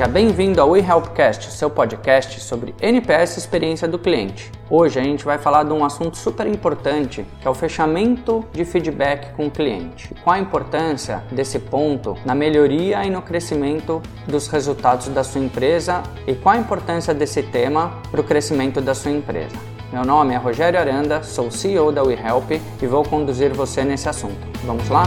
Seja 0.00 0.10
bem-vindo 0.10 0.62
ao 0.62 0.74
eHelpcast, 0.74 1.52
seu 1.52 1.68
podcast 1.68 2.40
sobre 2.40 2.74
NPS 2.80 3.36
experiência 3.36 3.86
do 3.86 3.98
cliente. 3.98 4.50
Hoje 4.70 4.98
a 4.98 5.02
gente 5.02 5.22
vai 5.26 5.36
falar 5.36 5.62
de 5.62 5.74
um 5.74 5.84
assunto 5.84 6.16
super 6.16 6.46
importante, 6.46 7.26
que 7.38 7.46
é 7.46 7.50
o 7.50 7.52
fechamento 7.52 8.42
de 8.50 8.64
feedback 8.64 9.34
com 9.34 9.48
o 9.48 9.50
cliente. 9.50 10.14
Qual 10.24 10.34
a 10.34 10.38
importância 10.38 11.22
desse 11.30 11.58
ponto 11.58 12.16
na 12.24 12.34
melhoria 12.34 13.04
e 13.04 13.10
no 13.10 13.20
crescimento 13.20 14.00
dos 14.26 14.48
resultados 14.48 15.08
da 15.08 15.22
sua 15.22 15.42
empresa 15.42 16.02
e 16.26 16.34
qual 16.34 16.54
a 16.54 16.58
importância 16.58 17.12
desse 17.12 17.42
tema 17.42 18.00
para 18.10 18.22
o 18.22 18.24
crescimento 18.24 18.80
da 18.80 18.94
sua 18.94 19.10
empresa. 19.10 19.56
Meu 19.92 20.06
nome 20.06 20.32
é 20.32 20.38
Rogério 20.38 20.80
Aranda, 20.80 21.22
sou 21.22 21.50
CEO 21.50 21.92
da 21.92 22.02
WeHelp 22.02 22.52
e 22.52 22.86
vou 22.86 23.04
conduzir 23.04 23.52
você 23.52 23.84
nesse 23.84 24.08
assunto. 24.08 24.48
Vamos 24.64 24.88
lá? 24.88 25.02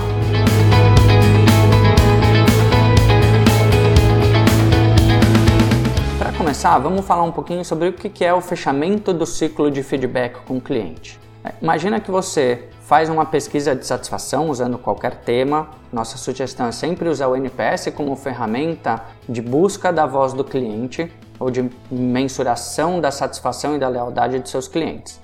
Começar, 6.63 6.79
vamos 6.79 7.05
falar 7.05 7.23
um 7.23 7.31
pouquinho 7.31 7.65
sobre 7.65 7.89
o 7.89 7.93
que 7.93 8.23
é 8.23 8.33
o 8.33 8.39
fechamento 8.39 9.11
do 9.11 9.25
ciclo 9.25 9.69
de 9.69 9.83
feedback 9.83 10.45
com 10.45 10.55
o 10.55 10.61
cliente. 10.61 11.19
É, 11.43 11.51
imagina 11.61 11.99
que 11.99 12.09
você 12.09 12.69
faz 12.83 13.09
uma 13.09 13.25
pesquisa 13.25 13.75
de 13.75 13.85
satisfação 13.85 14.49
usando 14.49 14.77
qualquer 14.77 15.15
tema. 15.15 15.67
Nossa 15.91 16.17
sugestão 16.17 16.67
é 16.67 16.71
sempre 16.71 17.09
usar 17.09 17.27
o 17.27 17.35
NPS 17.35 17.91
como 17.93 18.15
ferramenta 18.15 19.03
de 19.27 19.41
busca 19.41 19.91
da 19.91 20.05
voz 20.05 20.31
do 20.31 20.41
cliente 20.45 21.11
ou 21.37 21.51
de 21.51 21.69
mensuração 21.91 23.01
da 23.01 23.11
satisfação 23.11 23.75
e 23.75 23.77
da 23.77 23.89
lealdade 23.89 24.39
de 24.39 24.47
seus 24.47 24.69
clientes. 24.69 25.19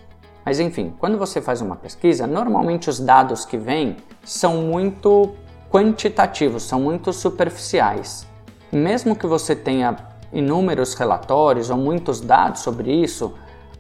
Mas 0.46 0.60
enfim, 0.60 0.94
quando 1.00 1.18
você 1.18 1.42
faz 1.42 1.62
uma 1.62 1.78
pesquisa, 1.78 2.28
normalmente 2.28 2.90
os 2.90 3.00
dados 3.00 3.46
que 3.46 3.58
vêm 3.58 3.96
são 4.26 4.58
muito 4.58 5.36
quantitativos, 5.72 6.64
são 6.64 6.82
muito 6.82 7.14
superficiais. 7.14 8.28
Mesmo 8.74 9.16
que 9.16 9.26
você 9.26 9.56
tenha 9.56 10.09
inúmeros 10.32 10.94
relatórios 10.94 11.70
ou 11.70 11.78
muitos 11.78 12.22
dados 12.22 12.62
sobre 12.62 12.92
isso, 12.92 13.34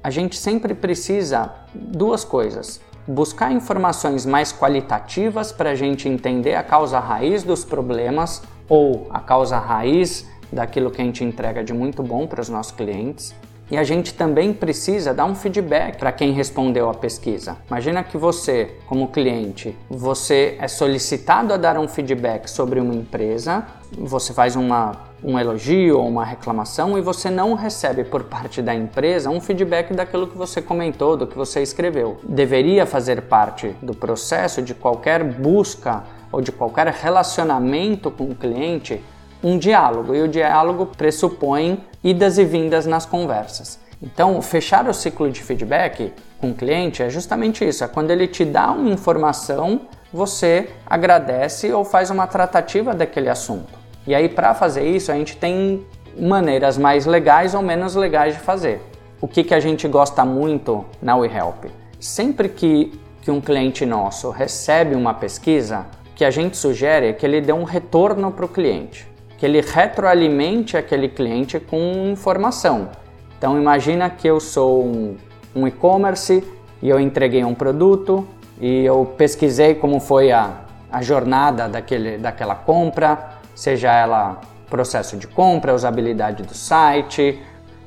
a 0.03 0.09
gente 0.09 0.37
sempre 0.37 0.73
precisa 0.73 1.53
duas 1.73 2.23
coisas: 2.23 2.81
buscar 3.07 3.51
informações 3.51 4.25
mais 4.25 4.51
qualitativas 4.51 5.51
para 5.51 5.71
a 5.71 5.75
gente 5.75 6.07
entender 6.07 6.55
a 6.55 6.63
causa 6.63 6.99
raiz 6.99 7.43
dos 7.43 7.65
problemas 7.65 8.41
ou 8.67 9.07
a 9.09 9.19
causa 9.19 9.57
raiz 9.57 10.27
daquilo 10.51 10.91
que 10.91 11.01
a 11.01 11.05
gente 11.05 11.23
entrega 11.23 11.63
de 11.63 11.73
muito 11.73 12.01
bom 12.01 12.27
para 12.27 12.41
os 12.41 12.49
nossos 12.49 12.71
clientes. 12.71 13.33
E 13.71 13.77
a 13.77 13.83
gente 13.83 14.15
também 14.15 14.51
precisa 14.51 15.13
dar 15.13 15.25
um 15.25 15.35
feedback 15.35 15.97
para 15.97 16.11
quem 16.11 16.31
respondeu 16.31 16.89
a 16.89 16.93
pesquisa. 16.93 17.55
Imagina 17.67 18.03
que 18.03 18.17
você, 18.17 18.77
como 18.87 19.09
cliente, 19.09 19.77
você 19.87 20.57
é 20.59 20.67
solicitado 20.67 21.53
a 21.53 21.57
dar 21.57 21.77
um 21.77 21.87
feedback 21.87 22.49
sobre 22.49 22.79
uma 22.79 22.95
empresa, 22.95 23.63
você 23.97 24.33
faz 24.33 24.55
uma, 24.55 24.93
um 25.23 25.37
elogio 25.37 25.97
ou 25.97 26.07
uma 26.07 26.25
reclamação 26.25 26.97
e 26.97 27.01
você 27.01 27.29
não 27.29 27.53
recebe 27.53 28.03
por 28.03 28.23
parte 28.23 28.61
da 28.61 28.73
empresa 28.73 29.29
um 29.29 29.41
feedback 29.41 29.93
daquilo 29.93 30.27
que 30.27 30.37
você 30.37 30.61
comentou, 30.61 31.17
do 31.17 31.27
que 31.27 31.35
você 31.35 31.61
escreveu. 31.61 32.19
Deveria 32.23 32.85
fazer 32.85 33.23
parte 33.23 33.75
do 33.81 33.95
processo 33.95 34.61
de 34.61 34.73
qualquer 34.73 35.23
busca 35.23 36.03
ou 36.31 36.41
de 36.41 36.51
qualquer 36.51 36.87
relacionamento 36.87 38.11
com 38.11 38.25
o 38.25 38.35
cliente 38.35 39.01
um 39.43 39.57
diálogo 39.57 40.13
e 40.13 40.21
o 40.21 40.27
diálogo 40.27 40.85
pressupõe 40.85 41.83
idas 42.03 42.37
e 42.37 42.45
vindas 42.45 42.85
nas 42.85 43.05
conversas. 43.05 43.79
Então, 44.01 44.41
fechar 44.41 44.87
o 44.87 44.93
ciclo 44.93 45.29
de 45.29 45.41
feedback 45.41 46.13
com 46.39 46.51
o 46.51 46.53
cliente 46.53 47.03
é 47.03 47.09
justamente 47.09 47.67
isso: 47.67 47.83
é 47.83 47.87
quando 47.87 48.11
ele 48.11 48.27
te 48.27 48.45
dá 48.45 48.71
uma 48.71 48.89
informação, 48.89 49.81
você 50.11 50.69
agradece 50.85 51.71
ou 51.71 51.83
faz 51.85 52.09
uma 52.09 52.27
tratativa 52.27 52.93
daquele 52.93 53.29
assunto. 53.29 53.78
E 54.09 54.15
aí, 54.15 54.27
para 54.27 54.55
fazer 54.55 54.89
isso, 54.89 55.11
a 55.11 55.15
gente 55.15 55.37
tem 55.37 55.85
maneiras 56.19 56.79
mais 56.79 57.05
legais 57.05 57.53
ou 57.53 57.61
menos 57.61 57.93
legais 57.93 58.33
de 58.33 58.39
fazer. 58.39 58.81
O 59.21 59.27
que, 59.27 59.43
que 59.43 59.53
a 59.53 59.59
gente 59.59 59.87
gosta 59.87 60.25
muito 60.25 60.83
na 60.99 61.15
WeHelp? 61.15 61.65
Sempre 61.99 62.49
que, 62.49 62.91
que 63.21 63.29
um 63.29 63.39
cliente 63.39 63.85
nosso 63.85 64.31
recebe 64.31 64.95
uma 64.95 65.13
pesquisa, 65.13 65.85
que 66.15 66.25
a 66.25 66.31
gente 66.31 66.57
sugere 66.57 67.09
é 67.09 67.13
que 67.13 67.23
ele 67.23 67.39
dê 67.39 67.53
um 67.53 67.63
retorno 67.63 68.31
para 68.31 68.45
o 68.45 68.47
cliente 68.47 69.07
que 69.37 69.45
ele 69.45 69.61
retroalimente 69.61 70.75
aquele 70.75 71.07
cliente 71.07 71.59
com 71.61 72.09
informação. 72.11 72.89
Então 73.37 73.57
imagina 73.57 74.09
que 74.09 74.27
eu 74.27 74.39
sou 74.39 74.83
um, 74.83 75.15
um 75.55 75.65
e-commerce 75.65 76.43
e 76.81 76.89
eu 76.89 76.99
entreguei 76.99 77.45
um 77.45 77.53
produto 77.55 78.27
e 78.59 78.83
eu 78.83 79.05
pesquisei 79.17 79.75
como 79.75 80.01
foi 80.01 80.33
a, 80.33 80.57
a 80.91 81.01
jornada 81.01 81.69
daquele, 81.69 82.17
daquela 82.17 82.53
compra, 82.53 83.38
seja 83.59 83.91
ela 83.91 84.39
processo 84.69 85.17
de 85.17 85.27
compra, 85.27 85.75
usabilidade 85.75 86.43
do 86.43 86.53
site, 86.53 87.41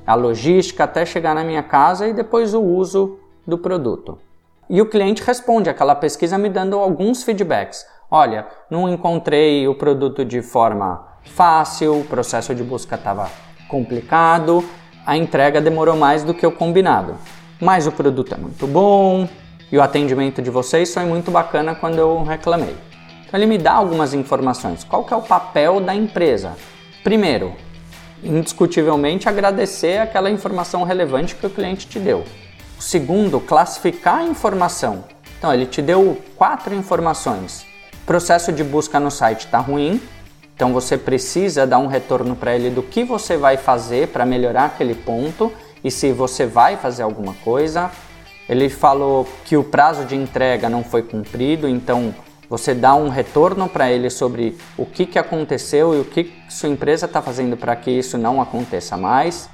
a 0.07 0.15
logística 0.15 0.85
até 0.85 1.07
chegar 1.07 1.35
na 1.35 1.43
minha 1.43 1.63
casa 1.63 2.07
e 2.07 2.13
depois 2.13 2.53
o 2.53 2.61
uso 2.61 3.19
do 3.47 3.57
produto. 3.57 4.19
E 4.69 4.83
o 4.83 4.87
cliente 4.87 5.23
responde 5.23 5.71
aquela 5.71 5.95
pesquisa 5.95 6.37
me 6.37 6.51
dando 6.51 6.79
alguns 6.79 7.23
feedbacks. 7.23 7.87
Olha, 8.11 8.47
não 8.69 8.87
encontrei 8.87 9.67
o 9.67 9.75
produto 9.75 10.27
de 10.27 10.43
forma 10.43 11.07
fácil, 11.23 12.01
o 12.01 12.05
processo 12.05 12.55
de 12.55 12.63
busca 12.63 12.97
estava 12.97 13.31
complicado, 13.67 14.63
a 15.07 15.17
entrega 15.17 15.59
demorou 15.59 15.97
mais 15.97 16.23
do 16.23 16.35
que 16.35 16.47
o 16.47 16.53
combinado. 16.53 17.15
Mas 17.59 17.87
o 17.87 17.93
produto 17.93 18.35
é 18.35 18.37
muito 18.37 18.67
bom 18.67 19.27
e 19.71 19.79
o 19.79 19.83
atendimento 19.83 20.43
de 20.43 20.51
vocês 20.51 20.93
foi 20.93 21.05
muito 21.05 21.31
bacana 21.31 21.75
quando 21.75 21.99
eu 21.99 22.23
reclamei. 22.25 22.92
Então 23.33 23.41
ele 23.41 23.47
me 23.47 23.57
dá 23.57 23.73
algumas 23.73 24.13
informações. 24.13 24.85
Qual 24.85 25.05
que 25.05 25.15
é 25.15 25.17
o 25.17 25.23
papel 25.23 25.81
da 25.81 25.95
empresa? 25.95 26.55
Primeiro, 27.03 27.55
indiscutivelmente 28.23 29.27
agradecer 29.27 29.97
aquela 29.97 30.31
informação 30.31 30.85
relevante 30.85 31.35
que 31.35 31.47
o 31.47 31.49
cliente 31.49 31.87
te 31.87 31.99
deu. 31.99 32.25
O 32.79 32.83
segundo, 32.83 33.41
classificar 33.41 34.19
a 34.19 34.25
informação. 34.25 35.05
Então 35.39 35.51
ele 35.51 35.65
te 35.65 35.81
deu 35.81 36.21
quatro 36.37 36.75
informações. 36.75 37.65
Processo 38.05 38.53
de 38.53 38.63
busca 38.63 39.01
no 39.01 39.11
site 39.11 39.47
está 39.47 39.61
ruim, 39.61 39.99
então 40.55 40.75
você 40.75 40.99
precisa 40.99 41.67
dar 41.67 41.79
um 41.79 41.87
retorno 41.87 42.37
para 42.37 42.55
ele 42.55 42.69
do 42.69 42.83
que 42.83 43.03
você 43.03 43.39
vai 43.39 43.57
fazer 43.57 44.09
para 44.09 44.27
melhorar 44.27 44.67
aquele 44.67 44.95
ponto 44.95 45.51
e 45.83 45.91
se 45.91 46.13
você 46.13 46.45
vai 46.45 46.77
fazer 46.77 47.03
alguma 47.03 47.33
coisa. 47.43 47.91
Ele 48.47 48.69
falou 48.69 49.27
que 49.47 49.57
o 49.57 49.65
prazo 49.65 50.05
de 50.05 50.15
entrega 50.15 50.69
não 50.69 50.85
foi 50.85 51.03
cumprido, 51.03 51.67
então 51.67 52.15
você 52.53 52.75
dá 52.75 52.95
um 52.95 53.09
retorno 53.09 53.67
para 53.67 53.91
ele 53.91 54.11
sobre 54.11 54.59
o 54.77 54.85
que, 54.85 55.07
que 55.07 55.19
aconteceu 55.19 55.95
e 55.95 56.01
o 56.01 56.05
que 56.05 56.31
sua 56.51 56.69
empresa 56.69 57.07
está 57.07 57.23
fazendo 57.23 57.57
para 57.57 57.75
que 57.75 57.91
isso 57.91 58.19
não 58.19 58.43
aconteça 58.43 58.95
mais. 58.95 59.49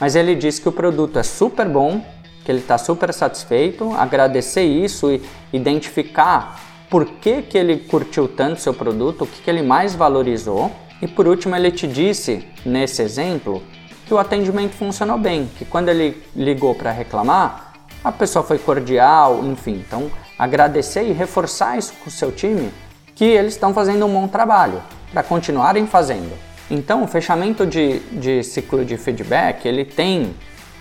Mas 0.00 0.16
ele 0.16 0.34
diz 0.34 0.58
que 0.58 0.68
o 0.68 0.72
produto 0.72 1.16
é 1.16 1.22
super 1.22 1.68
bom, 1.68 2.04
que 2.44 2.50
ele 2.50 2.58
está 2.58 2.76
super 2.76 3.14
satisfeito, 3.14 3.94
agradecer 3.94 4.64
isso 4.64 5.12
e 5.12 5.22
identificar 5.52 6.60
por 6.90 7.06
que, 7.06 7.40
que 7.40 7.56
ele 7.56 7.76
curtiu 7.76 8.26
tanto 8.26 8.60
seu 8.60 8.74
produto, 8.74 9.22
o 9.22 9.26
que, 9.28 9.42
que 9.42 9.48
ele 9.48 9.62
mais 9.62 9.94
valorizou. 9.94 10.72
E 11.00 11.06
por 11.06 11.28
último, 11.28 11.54
ele 11.54 11.70
te 11.70 11.86
disse, 11.86 12.44
nesse 12.66 13.00
exemplo, 13.00 13.62
que 14.08 14.12
o 14.12 14.18
atendimento 14.18 14.72
funcionou 14.72 15.18
bem, 15.18 15.48
que 15.56 15.64
quando 15.64 15.88
ele 15.88 16.20
ligou 16.34 16.74
para 16.74 16.90
reclamar, 16.90 17.74
a 18.02 18.10
pessoa 18.10 18.42
foi 18.42 18.58
cordial, 18.58 19.44
enfim. 19.44 19.84
Então, 19.86 20.10
agradecer 20.40 21.02
e 21.02 21.12
reforçar 21.12 21.76
isso 21.76 21.92
com 22.02 22.08
o 22.08 22.10
seu 22.10 22.32
time, 22.32 22.72
que 23.14 23.26
eles 23.26 23.52
estão 23.52 23.74
fazendo 23.74 24.06
um 24.06 24.12
bom 24.12 24.26
trabalho, 24.26 24.82
para 25.12 25.22
continuarem 25.22 25.86
fazendo. 25.86 26.32
Então, 26.70 27.02
o 27.02 27.06
fechamento 27.06 27.66
de, 27.66 27.98
de 28.10 28.42
ciclo 28.42 28.82
de 28.82 28.96
feedback, 28.96 29.66
ele 29.66 29.84
tem 29.84 30.34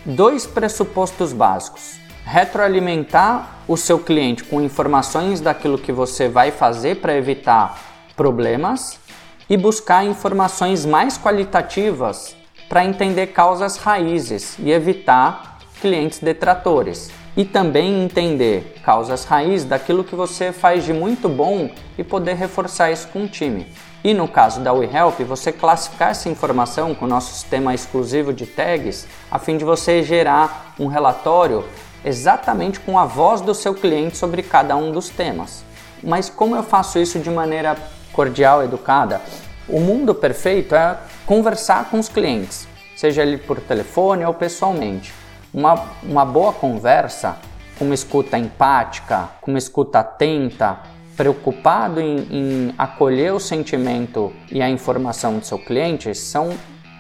dois 0.06 0.48
pressupostos 0.48 1.34
básicos 1.34 2.00
retroalimentar 2.24 3.58
o 3.68 3.76
seu 3.76 4.00
cliente 4.00 4.46
com 4.46 4.62
informações 4.62 5.42
daquilo 5.42 5.78
que 5.78 5.92
você 5.92 6.30
vai 6.30 6.52
fazer 6.52 6.98
para 6.98 7.18
evitar 7.18 7.82
problemas 8.16 8.98
e 9.50 9.58
buscar 9.58 10.06
informações 10.06 10.86
mais 10.86 11.18
qualitativas 11.18 12.34
para 12.70 12.86
entender 12.86 13.28
causas 13.28 13.76
raízes 13.76 14.56
e 14.60 14.72
evitar 14.72 15.58
clientes 15.82 16.20
detratores. 16.20 17.19
E 17.40 17.46
também 17.46 18.04
entender 18.04 18.76
causas 18.84 19.24
raízes 19.24 19.66
daquilo 19.66 20.04
que 20.04 20.14
você 20.14 20.52
faz 20.52 20.84
de 20.84 20.92
muito 20.92 21.30
bom 21.30 21.72
e 21.98 22.04
poder 22.04 22.34
reforçar 22.34 22.92
isso 22.92 23.08
com 23.08 23.24
o 23.24 23.28
time. 23.30 23.66
E 24.04 24.14
no 24.14 24.28
caso 24.28 24.60
da 24.60 24.74
WeHelp, 24.74 25.22
você 25.22 25.50
classificar 25.50 26.10
essa 26.10 26.28
informação 26.28 26.94
com 26.94 27.06
o 27.06 27.08
nosso 27.08 27.34
sistema 27.34 27.74
exclusivo 27.74 28.34
de 28.34 28.46
tags, 28.46 29.08
a 29.32 29.40
fim 29.40 29.56
de 29.56 29.64
você 29.64 30.04
gerar 30.04 30.74
um 30.78 30.88
relatório 30.88 31.64
exatamente 32.04 32.78
com 32.82 33.00
a 33.00 33.06
voz 33.06 33.40
do 33.40 33.56
seu 33.56 33.74
cliente 33.74 34.18
sobre 34.18 34.44
cada 34.44 34.76
um 34.76 34.92
dos 34.92 35.08
temas. 35.08 35.64
Mas 36.04 36.30
como 36.30 36.58
eu 36.58 36.64
faço 36.64 37.00
isso 37.00 37.20
de 37.20 37.30
maneira 37.30 37.78
cordial, 38.12 38.66
educada? 38.66 39.22
O 39.66 39.80
mundo 39.80 40.14
perfeito 40.14 40.76
é 40.76 40.98
conversar 41.26 41.90
com 41.90 42.00
os 42.00 42.10
clientes, 42.10 42.68
seja 42.98 43.22
ele 43.22 43.38
por 43.38 43.62
telefone 43.62 44.26
ou 44.26 44.34
pessoalmente. 44.34 45.19
Uma, 45.54 45.86
uma 46.04 46.26
boa 46.26 46.54
conversa, 46.54 47.38
com 47.78 47.86
uma 47.86 47.96
escuta 47.96 48.38
empática, 48.38 49.30
com 49.42 49.52
uma 49.52 49.58
escuta 49.58 50.00
atenta, 50.00 50.80
preocupado 51.18 52.00
em, 52.00 52.28
em 52.30 52.76
acolher 52.78 53.34
o 53.34 53.40
sentimento 53.40 54.32
e 54.52 54.62
a 54.62 54.70
informação 54.70 55.40
do 55.40 55.46
seu 55.46 55.58
cliente, 55.58 56.14
são 56.14 56.52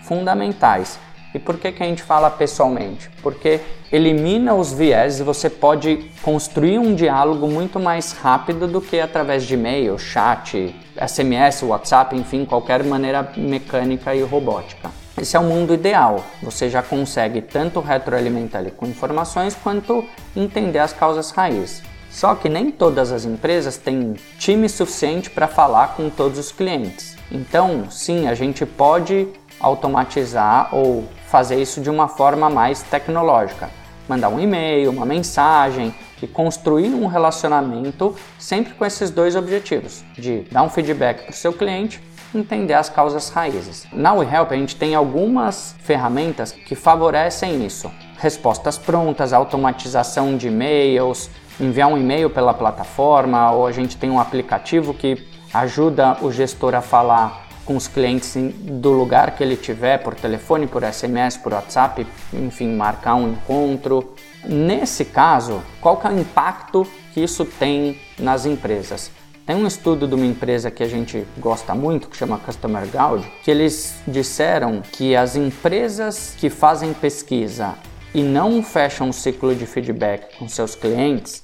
fundamentais. 0.04 1.00
E 1.34 1.38
por 1.38 1.58
que, 1.58 1.72
que 1.72 1.84
a 1.84 1.86
gente 1.86 2.02
fala 2.02 2.30
pessoalmente? 2.32 3.10
Porque 3.22 3.60
elimina 3.92 4.56
os 4.56 4.74
viés 4.74 5.20
e 5.20 5.24
você 5.24 5.48
pode 5.48 6.10
construir 6.24 6.80
um 6.80 6.96
diálogo 6.96 7.48
muito 7.48 7.80
mais 7.80 8.14
rápido 8.14 8.68
do 8.68 8.82
que 8.82 9.00
através 9.00 9.44
de 9.44 9.54
e-mail, 9.54 10.00
chat, 10.00 10.76
SMS, 11.08 11.62
WhatsApp, 11.64 12.16
enfim, 12.16 12.46
qualquer 12.46 12.84
maneira 12.84 13.32
mecânica 13.38 14.16
e 14.16 14.24
robótica. 14.24 14.90
Esse 15.20 15.36
é 15.36 15.40
o 15.40 15.44
mundo 15.44 15.74
ideal. 15.74 16.24
Você 16.42 16.70
já 16.70 16.82
consegue 16.82 17.42
tanto 17.42 17.82
retroalimentar 17.82 18.62
ele 18.62 18.72
com 18.72 18.86
informações 18.86 19.54
quanto 19.54 20.06
entender 20.34 20.80
as 20.80 20.94
causas 20.94 21.32
raiz. 21.32 21.84
Só 22.10 22.36
que 22.36 22.48
nem 22.48 22.72
todas 22.72 23.12
as 23.12 23.26
empresas 23.26 23.76
têm 23.76 24.16
time 24.38 24.70
suficiente 24.70 25.30
para 25.30 25.46
falar 25.46 25.90
com 25.98 26.10
todos 26.10 26.40
os 26.40 26.54
clientes. 26.54 27.18
Então, 27.30 27.92
sim, 27.92 28.30
a 28.30 28.34
gente 28.34 28.66
pode 28.66 29.28
automatizar 29.60 30.74
ou 30.74 31.04
fazer 31.28 31.62
isso 31.62 31.82
de 31.82 31.90
uma 31.90 32.08
forma 32.08 32.50
mais 32.50 32.82
tecnológica. 32.82 33.70
Mandar 34.08 34.30
um 34.30 34.40
e-mail, 34.40 34.90
uma 34.90 35.06
mensagem 35.06 35.94
e 36.22 36.28
construir 36.28 36.92
um 36.92 37.08
relacionamento 37.08 38.16
sempre 38.40 38.74
com 38.74 38.86
esses 38.86 39.12
dois 39.12 39.36
objetivos: 39.36 40.02
de 40.18 40.44
dar 40.50 40.64
um 40.64 40.70
feedback 40.70 41.24
para 41.24 41.32
o 41.32 41.36
seu 41.36 41.52
cliente 41.52 42.02
entender 42.34 42.74
as 42.74 42.90
causas 42.90 43.30
raízes. 43.30 43.88
Na 43.92 44.14
WeHelp 44.14 44.52
a 44.52 44.56
gente 44.56 44.76
tem 44.76 44.96
algumas 44.96 45.76
ferramentas 45.80 46.52
que 46.52 46.76
favorecem 46.76 47.66
isso. 47.66 47.92
Respostas 48.18 48.78
prontas, 48.78 49.34
automatização 49.34 50.38
de 50.38 50.48
e-mails, 50.48 51.30
enviar 51.60 51.90
um 51.90 51.98
e-mail 51.98 52.30
pela 52.30 52.54
plataforma, 52.54 53.52
ou 53.52 53.66
a 53.66 53.72
gente 53.72 53.98
tem 53.98 54.10
um 54.10 54.20
aplicativo 54.20 54.94
que 54.94 55.26
ajuda 55.54 56.18
o 56.22 56.32
gestor 56.32 56.76
a 56.76 56.82
falar 56.82 57.48
com 57.66 57.76
os 57.76 57.88
clientes 57.88 58.36
do 58.36 58.92
lugar 58.92 59.36
que 59.36 59.44
ele 59.44 59.56
tiver, 59.56 60.00
por 60.00 60.16
telefone, 60.16 60.66
por 60.66 60.84
SMS, 60.84 61.38
por 61.38 61.54
WhatsApp, 61.54 62.06
enfim, 62.34 62.76
marcar 62.76 63.16
um 63.16 63.30
encontro. 63.30 64.16
Nesse 64.44 65.06
caso, 65.06 65.62
qual 65.80 66.02
é 66.04 66.08
o 66.08 66.20
impacto 66.20 66.88
que 67.14 67.22
isso 67.22 67.46
tem 67.46 68.00
nas 68.18 68.46
empresas? 68.46 69.12
Tem 69.50 69.58
um 69.58 69.66
estudo 69.66 70.08
de 70.08 70.14
uma 70.14 70.28
empresa 70.28 70.70
que 70.70 70.84
a 70.84 70.88
gente 70.88 71.26
gosta 71.40 71.74
muito, 71.74 72.08
que 72.08 72.16
chama 72.16 72.38
Customer 72.38 72.84
Guide, 72.84 73.28
que 73.44 73.50
eles 73.50 74.00
disseram 74.08 74.84
que 74.92 75.16
as 75.16 75.36
empresas 75.36 76.36
que 76.38 76.52
fazem 76.52 76.94
pesquisa 76.94 77.74
e 78.14 78.22
não 78.22 78.62
fecham 78.62 79.10
o 79.10 79.12
ciclo 79.12 79.56
de 79.56 79.66
feedback 79.66 80.38
com 80.38 80.48
seus 80.48 80.76
clientes 80.76 81.44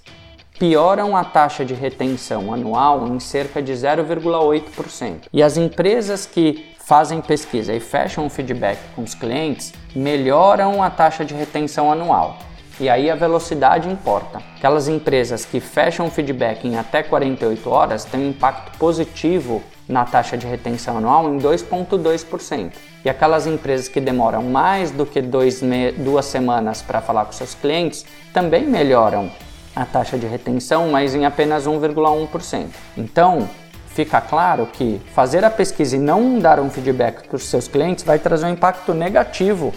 pioram 0.60 1.18
a 1.18 1.24
taxa 1.24 1.66
de 1.66 1.74
retenção 1.74 2.54
anual 2.54 3.08
em 3.08 3.20
cerca 3.20 3.60
de 3.60 3.74
0,8%. 3.74 5.22
E 5.34 5.42
as 5.42 5.58
empresas 5.58 6.28
que 6.28 6.76
fazem 6.78 7.20
pesquisa 7.22 7.74
e 7.74 7.80
fecham 7.80 8.28
o 8.28 8.30
feedback 8.30 8.78
com 8.96 9.02
os 9.02 9.16
clientes 9.16 9.74
melhoram 9.96 10.84
a 10.84 10.92
taxa 10.92 11.26
de 11.26 11.34
retenção 11.34 11.92
anual. 11.92 12.38
E 12.78 12.90
aí 12.90 13.10
a 13.10 13.16
velocidade 13.16 13.90
importa. 13.90 14.42
Aquelas 14.58 14.90
empresas 14.90 15.46
que 15.46 15.62
fecham 15.62 16.08
o 16.08 16.12
feedback 16.12 16.68
em 16.68 16.78
até 16.78 17.02
48 17.02 17.70
horas 17.70 18.04
têm 18.04 18.20
um 18.20 18.30
impacto 18.32 18.78
positivo 18.78 19.64
na 19.88 20.04
taxa 20.04 20.38
de 20.38 20.46
retenção 20.46 20.98
anual 20.98 21.34
em 21.34 21.38
2,2%. 21.38 22.74
E 23.06 23.10
aquelas 23.10 23.48
empresas 23.48 23.88
que 23.88 24.02
demoram 24.02 24.44
mais 24.44 24.92
do 24.92 25.06
que 25.06 25.22
duas 25.22 26.26
semanas 26.26 26.82
para 26.82 27.00
falar 27.00 27.26
com 27.26 27.32
seus 27.32 27.54
clientes 27.54 28.06
também 28.34 28.66
melhoram 28.66 29.32
a 29.74 29.86
taxa 29.86 30.18
de 30.18 30.26
retenção, 30.26 30.90
mas 30.90 31.16
em 31.16 31.26
apenas 31.26 31.66
1,1%. 31.66 32.68
Então, 32.98 33.50
fica 33.88 34.20
claro 34.20 34.66
que 34.66 35.00
fazer 35.14 35.46
a 35.46 35.50
pesquisa 35.50 35.96
e 35.96 36.00
não 36.00 36.40
dar 36.40 36.60
um 36.60 36.70
feedback 36.70 37.28
para 37.28 37.38
os 37.38 37.44
seus 37.44 37.70
clientes 37.70 38.04
vai 38.04 38.20
trazer 38.20 38.48
um 38.48 38.50
impacto 38.50 38.94
negativo 38.94 39.74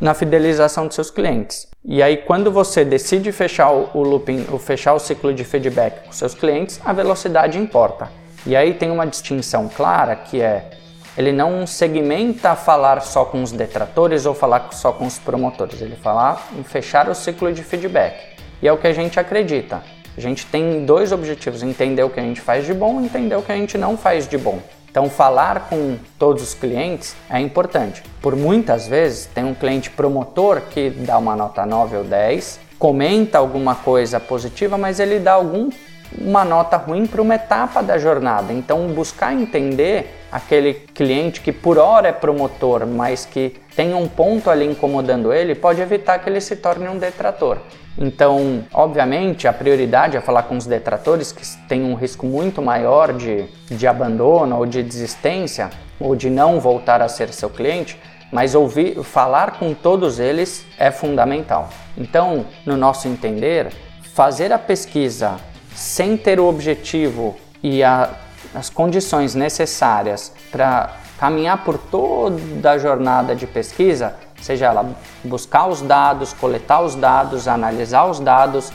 na 0.00 0.14
fidelização 0.14 0.86
dos 0.86 0.94
seus 0.94 1.10
clientes. 1.10 1.68
E 1.84 2.02
aí, 2.02 2.16
quando 2.16 2.50
você 2.50 2.84
decide 2.84 3.30
fechar 3.32 3.70
o 3.70 4.02
looping, 4.02 4.46
ou 4.50 4.58
fechar 4.58 4.94
o 4.94 4.98
ciclo 4.98 5.32
de 5.32 5.44
feedback 5.44 6.06
com 6.06 6.12
seus 6.12 6.34
clientes, 6.34 6.80
a 6.84 6.92
velocidade 6.92 7.58
importa. 7.58 8.10
E 8.46 8.54
aí 8.54 8.74
tem 8.74 8.90
uma 8.90 9.06
distinção 9.06 9.68
clara 9.68 10.16
que 10.16 10.40
é 10.40 10.70
ele 11.16 11.30
não 11.30 11.64
segmenta 11.64 12.56
falar 12.56 13.00
só 13.00 13.24
com 13.24 13.42
os 13.42 13.52
detratores 13.52 14.26
ou 14.26 14.34
falar 14.34 14.68
só 14.72 14.92
com 14.92 15.06
os 15.06 15.16
promotores, 15.16 15.80
ele 15.80 15.94
fala 15.94 16.42
em 16.58 16.64
fechar 16.64 17.08
o 17.08 17.14
ciclo 17.14 17.52
de 17.52 17.62
feedback. 17.62 18.34
E 18.60 18.66
é 18.66 18.72
o 18.72 18.76
que 18.76 18.86
a 18.86 18.92
gente 18.92 19.20
acredita. 19.20 19.80
A 20.16 20.20
gente 20.20 20.46
tem 20.46 20.84
dois 20.84 21.12
objetivos: 21.12 21.62
entender 21.62 22.02
o 22.02 22.10
que 22.10 22.18
a 22.18 22.22
gente 22.22 22.40
faz 22.40 22.66
de 22.66 22.74
bom 22.74 23.00
e 23.00 23.04
entender 23.04 23.36
o 23.36 23.42
que 23.42 23.52
a 23.52 23.56
gente 23.56 23.78
não 23.78 23.96
faz 23.96 24.26
de 24.26 24.36
bom. 24.36 24.60
Então, 24.94 25.10
falar 25.10 25.66
com 25.68 25.96
todos 26.20 26.40
os 26.40 26.54
clientes 26.54 27.16
é 27.28 27.40
importante. 27.40 28.00
Por 28.22 28.36
muitas 28.36 28.86
vezes, 28.86 29.26
tem 29.26 29.42
um 29.42 29.52
cliente 29.52 29.90
promotor 29.90 30.60
que 30.70 30.88
dá 30.88 31.18
uma 31.18 31.34
nota 31.34 31.66
9 31.66 31.96
ou 31.96 32.04
10, 32.04 32.60
comenta 32.78 33.38
alguma 33.38 33.74
coisa 33.74 34.20
positiva, 34.20 34.78
mas 34.78 35.00
ele 35.00 35.18
dá 35.18 35.32
algum 35.32 35.68
uma 36.16 36.44
nota 36.44 36.76
ruim 36.76 37.08
para 37.08 37.20
uma 37.20 37.34
etapa 37.34 37.82
da 37.82 37.98
jornada. 37.98 38.52
Então, 38.52 38.86
buscar 38.86 39.34
entender 39.34 40.14
aquele 40.30 40.74
cliente 40.74 41.40
que 41.40 41.50
por 41.50 41.76
hora 41.76 42.06
é 42.06 42.12
promotor, 42.12 42.86
mas 42.86 43.26
que 43.26 43.56
tem 43.74 43.94
um 43.94 44.06
ponto 44.06 44.48
ali 44.48 44.64
incomodando 44.64 45.32
ele, 45.32 45.56
pode 45.56 45.80
evitar 45.80 46.20
que 46.20 46.30
ele 46.30 46.40
se 46.40 46.54
torne 46.54 46.86
um 46.86 46.98
detrator. 46.98 47.58
Então, 47.96 48.64
obviamente, 48.72 49.46
a 49.46 49.52
prioridade 49.52 50.16
é 50.16 50.20
falar 50.20 50.44
com 50.44 50.56
os 50.56 50.66
detratores 50.66 51.30
que 51.30 51.46
têm 51.68 51.84
um 51.84 51.94
risco 51.94 52.26
muito 52.26 52.60
maior 52.60 53.12
de, 53.12 53.44
de 53.70 53.86
abandono 53.86 54.56
ou 54.56 54.66
de 54.66 54.82
desistência 54.82 55.70
ou 56.00 56.16
de 56.16 56.28
não 56.28 56.58
voltar 56.58 57.00
a 57.00 57.08
ser 57.08 57.32
seu 57.32 57.48
cliente, 57.48 57.98
mas 58.32 58.54
ouvir, 58.54 59.02
falar 59.04 59.58
com 59.58 59.72
todos 59.72 60.18
eles 60.18 60.66
é 60.76 60.90
fundamental. 60.90 61.70
Então, 61.96 62.44
no 62.66 62.76
nosso 62.76 63.06
entender, 63.06 63.68
fazer 64.12 64.52
a 64.52 64.58
pesquisa 64.58 65.36
sem 65.72 66.16
ter 66.16 66.40
o 66.40 66.46
objetivo 66.46 67.36
e 67.62 67.82
a, 67.82 68.10
as 68.52 68.68
condições 68.68 69.36
necessárias 69.36 70.32
para 70.50 70.96
caminhar 71.18 71.64
por 71.64 71.78
toda 71.78 72.72
a 72.72 72.78
jornada 72.78 73.36
de 73.36 73.46
pesquisa, 73.46 74.16
seja 74.44 74.66
ela 74.66 74.94
buscar 75.22 75.66
os 75.66 75.80
dados, 75.80 76.32
coletar 76.32 76.82
os 76.82 76.94
dados, 76.94 77.48
analisar 77.48 78.04
os 78.04 78.20
dados, 78.20 78.72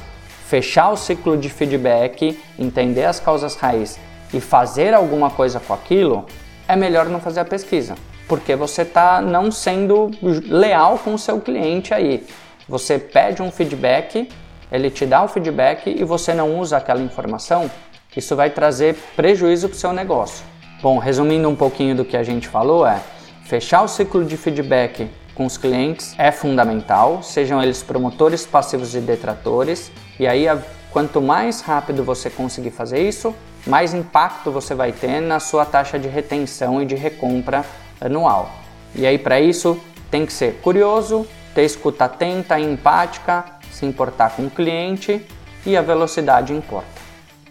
fechar 0.48 0.90
o 0.90 0.98
ciclo 0.98 1.38
de 1.38 1.50
feedback, 1.50 2.40
entender 2.58 3.06
as 3.06 3.20
causas 3.20 3.56
raiz 3.56 4.00
e 4.34 4.40
fazer 4.40 4.94
alguma 4.94 5.30
coisa 5.30 5.60
com 5.60 5.74
aquilo, 5.74 6.26
é 6.68 6.76
melhor 6.76 7.06
não 7.06 7.20
fazer 7.20 7.42
a 7.42 7.46
pesquisa, 7.46 7.96
porque 8.28 8.56
você 8.56 8.82
está 8.82 9.22
não 9.22 9.52
sendo 9.52 10.10
leal 10.22 10.98
com 10.98 11.14
o 11.14 11.20
seu 11.20 11.40
cliente 11.40 11.94
aí. 11.94 12.26
Você 12.68 12.98
pede 12.98 13.42
um 13.42 13.52
feedback 13.52 14.28
ele 14.72 14.90
te 14.90 15.06
dá 15.06 15.24
o 15.24 15.28
feedback 15.28 15.90
e 15.90 16.04
você 16.04 16.34
não 16.34 16.60
usa 16.60 16.78
aquela 16.78 17.02
informação, 17.02 17.70
isso 18.16 18.36
vai 18.36 18.50
trazer 18.50 18.96
prejuízo 19.16 19.70
para 19.70 19.76
o 19.76 19.80
seu 19.80 19.94
negócio. 19.94 20.44
Bom, 20.82 20.98
resumindo 20.98 21.48
um 21.48 21.56
pouquinho 21.56 21.96
do 21.96 22.06
que 22.06 22.18
a 22.18 22.24
gente 22.24 22.48
falou, 22.48 22.86
é 22.86 23.02
fechar 23.46 23.82
o 23.82 23.88
ciclo 23.88 24.24
de 24.26 24.38
feedback 24.38 25.10
com 25.40 25.46
os 25.46 25.58
clientes 25.58 26.14
é 26.18 26.34
fundamental, 26.34 27.24
sejam 27.24 27.64
eles 27.64 27.82
promotores 27.82 28.46
passivos 28.46 28.94
e 28.94 29.00
detratores, 29.00 29.90
e 30.20 30.28
aí 30.28 30.46
quanto 30.92 31.22
mais 31.22 31.62
rápido 31.62 32.04
você 32.04 32.30
conseguir 32.30 32.72
fazer 32.72 33.08
isso, 33.08 33.34
mais 33.66 33.94
impacto 33.94 34.52
você 34.52 34.76
vai 34.76 34.92
ter 34.92 35.22
na 35.22 35.40
sua 35.40 35.64
taxa 35.64 35.98
de 35.98 36.10
retenção 36.10 36.82
e 36.82 36.86
de 36.86 36.94
recompra 36.94 37.64
anual. 38.02 38.52
E 38.94 39.08
aí 39.08 39.18
para 39.18 39.40
isso 39.40 39.80
tem 40.12 40.26
que 40.26 40.34
ser 40.34 40.56
curioso, 40.56 41.26
ter 41.56 41.64
escuta 41.64 42.04
atenta 42.04 42.60
e 42.60 42.74
empática, 42.74 43.46
se 43.72 43.86
importar 43.86 44.36
com 44.36 44.48
o 44.48 44.52
cliente 44.52 45.26
e 45.66 45.78
a 45.78 45.82
velocidade 45.82 46.52
importa. 46.52 47.00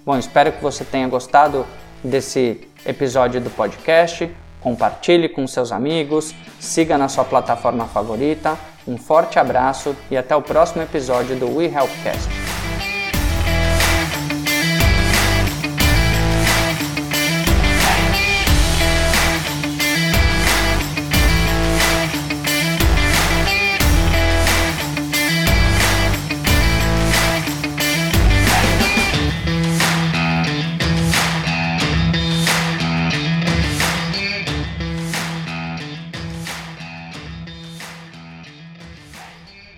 Bom, 0.04 0.18
espero 0.18 0.52
que 0.52 0.62
você 0.62 0.84
tenha 0.84 1.08
gostado 1.08 1.64
desse 2.04 2.68
episódio 2.84 3.40
do 3.40 3.48
podcast. 3.48 4.30
Compartilhe 4.60 5.28
com 5.28 5.46
seus 5.46 5.72
amigos, 5.72 6.34
siga 6.58 6.98
na 6.98 7.08
sua 7.08 7.24
plataforma 7.24 7.86
favorita. 7.86 8.58
Um 8.86 8.96
forte 8.96 9.38
abraço 9.38 9.94
e 10.10 10.16
até 10.16 10.34
o 10.34 10.42
próximo 10.42 10.82
episódio 10.82 11.36
do 11.36 11.54
We 11.54 11.66
Helpcast. 11.66 12.37